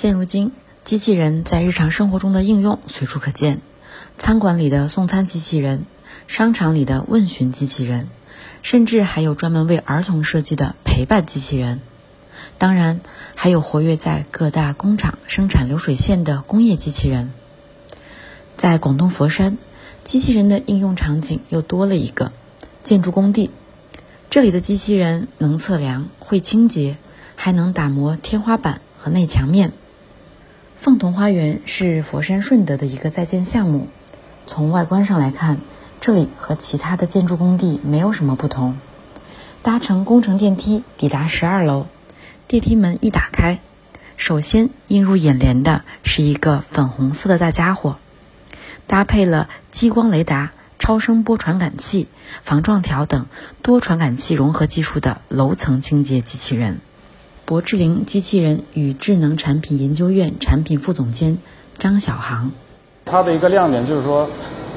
[0.00, 3.60] 现如今，机器人在日常生活中的应用随处可见，
[4.16, 5.84] 餐馆里的送餐机器人，
[6.26, 8.08] 商场里的问询机器人，
[8.62, 11.82] 甚至还有专门为儿童设计的陪伴机器人。
[12.56, 13.02] 当然，
[13.34, 17.30] 还有活跃在各大工厂生产流水线的工业机器人。
[18.56, 19.58] 在广东佛山，
[20.02, 22.32] 机器人的应用场景又多了一个
[22.82, 23.50] 建筑工地。
[24.30, 26.96] 这里的机器人能测量、会清洁，
[27.36, 29.72] 还能打磨天花板和内墙面。
[30.80, 33.88] 凤桐花园是佛山顺德的一个在建项目。
[34.46, 35.58] 从外观上来看，
[36.00, 38.78] 这里和其他的建筑工地没有什么不同。
[39.60, 41.86] 搭乘工程电梯抵达十二楼，
[42.48, 43.60] 电梯门一打开，
[44.16, 47.98] 首先映入眼帘的是一个粉红色的大家伙，
[48.86, 52.08] 搭配了激光雷达、超声波传感器、
[52.42, 53.26] 防撞条等
[53.60, 56.80] 多传感器融合技术的楼层清洁机器人。
[57.50, 61.38] 博智灵机器人与智能产品研究院产品副总监
[61.78, 62.52] 张晓航，
[63.04, 64.30] 它的一个亮点就是说，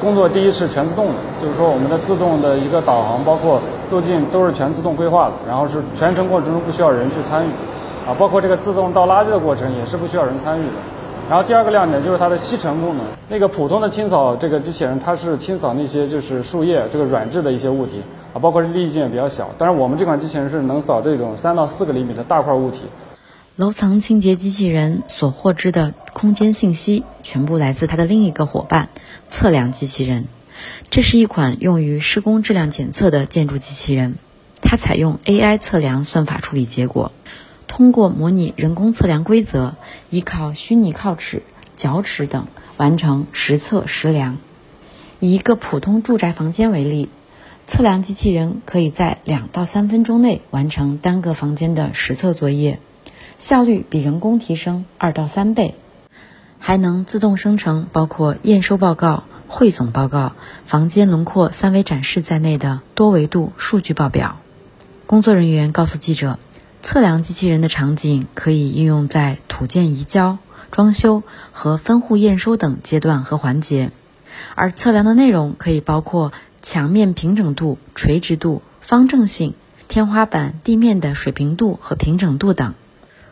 [0.00, 7.50] 工作第一是全自动的，就是说我们的自动的一个导航，包括路径都是全自动规划的，然后是全程过程中不需要人去参与，
[8.04, 10.72] 啊，包括这个自动倒垃圾的过程也是不需要人参与的。
[11.28, 18.00] 然后第二个亮点就是它的吸尘功能，那个普通的清扫这个机器人，它是清扫那些就是树叶这个软质的一些物体
[18.32, 19.50] 啊，包括粒径也比较小。
[19.58, 22.82] 但是我们这款机器人是能扫这种三到四个厘米的大块物体。
[23.56, 28.88] 楼层清洁机器人所获知的空间信息，全部来自它的另一个伙伴——
[29.26, 30.26] 测量机器人。
[30.90, 34.14] 这是一款用于施工质量检测的建筑机器人，
[34.60, 37.10] 它采用 AI 测量算法处理结果。
[37.76, 39.74] 通过模拟人工测量规则，
[40.08, 41.42] 依靠虚拟靠尺、
[41.76, 42.46] 脚尺等
[42.78, 44.38] 完成实测实量。
[45.20, 47.10] 以一个普通住宅房间为例，
[47.66, 52.78] 测量机器人可以在两到三分钟内完成单个房间的实测作业，
[53.38, 55.74] 效率比人工提升二到三倍，
[56.58, 60.32] 还能自动生成包括验收报告、汇总报告、
[60.64, 64.38] 房间轮廓三维展示在内的多维度数据报表。
[65.06, 66.38] 工作人员告诉记者。
[66.86, 70.38] 测量机器人的场景可以应用在土建移交、
[70.70, 73.90] 装修和分户验收等阶段和环节，
[74.54, 76.32] 而测量的内容可以包括
[76.62, 79.54] 墙面平整度、垂直度、方正性、
[79.88, 82.74] 天花板、地面的水平度和平整度等。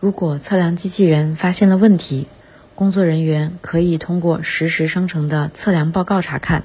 [0.00, 2.26] 如果测量机器人发现了问题，
[2.74, 6.64] 工作人员可以通过实时生成的测量报告查看，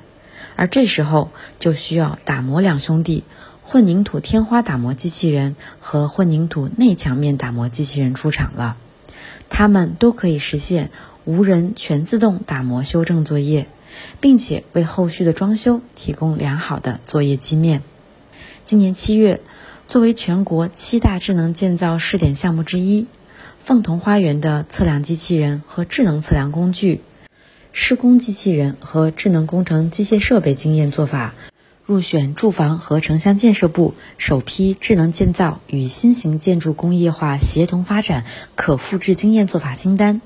[0.55, 3.23] 而这时候就需要打磨两兄弟。
[3.63, 8.75] 混凝土天花打磨机器人和混凝土内墙面打磨机器人出厂了，
[9.49, 10.91] 它们都可以实现
[11.23, 13.67] 无人全自动打磨修正作业，
[14.19, 17.83] 并且为后续的装修提供良好的作业基面。
[18.65, 19.39] 今年七月，
[19.87, 23.07] 作为全国七大智能建造试点项目之一，
[23.59, 27.01] 凤桐花园的测量机器人和智能测量工具、
[27.71, 31.33] 施工机器人和智能工程机械设备经验做法。
[31.91, 38.23] 入选住房和城乡建设部首批智能建造与新型建筑工业化协同发展
[38.55, 40.21] 可复制经验做法清单，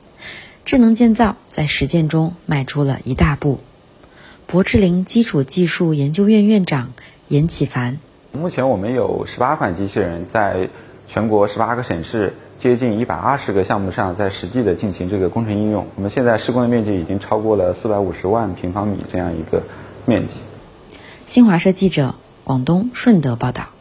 [0.64, 3.62] 智能建造在实践中迈出了一大步。
[4.46, 6.94] 博智灵基础技术研究院院长
[7.30, 7.98] 严启凡：
[8.32, 10.70] 目前我们有十八款机器人，在
[11.08, 15.88] 全国十八个省市、接近一百二十个项目上，在实地的进行这个工程应用。
[15.96, 19.64] 我们现在施工的面积已经超过了四百五十万平方米这样一个
[20.06, 20.36] 面积。
[21.26, 23.75] 新华社记者广东顺德报道。